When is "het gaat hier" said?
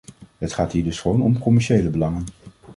0.37-0.83